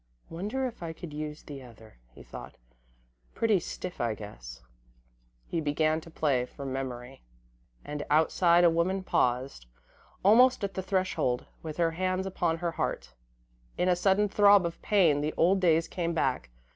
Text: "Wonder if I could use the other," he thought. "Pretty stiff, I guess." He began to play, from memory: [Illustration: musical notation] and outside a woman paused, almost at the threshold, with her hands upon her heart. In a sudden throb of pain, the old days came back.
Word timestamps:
"Wonder 0.31 0.65
if 0.65 0.81
I 0.81 0.93
could 0.93 1.13
use 1.13 1.43
the 1.43 1.61
other," 1.61 1.99
he 2.09 2.23
thought. 2.23 2.57
"Pretty 3.35 3.59
stiff, 3.59 4.01
I 4.01 4.15
guess." 4.15 4.63
He 5.45 5.61
began 5.61 6.01
to 6.01 6.09
play, 6.09 6.43
from 6.47 6.73
memory: 6.73 7.21
[Illustration: 7.83 7.83
musical 7.83 7.83
notation] 7.83 8.05
and 8.09 8.19
outside 8.19 8.63
a 8.63 8.69
woman 8.71 9.03
paused, 9.03 9.67
almost 10.23 10.63
at 10.63 10.73
the 10.73 10.81
threshold, 10.81 11.45
with 11.61 11.77
her 11.77 11.91
hands 11.91 12.25
upon 12.25 12.57
her 12.57 12.71
heart. 12.71 13.13
In 13.77 13.87
a 13.89 13.95
sudden 13.95 14.27
throb 14.27 14.65
of 14.65 14.81
pain, 14.81 15.21
the 15.21 15.35
old 15.37 15.59
days 15.59 15.87
came 15.87 16.15
back. 16.15 16.49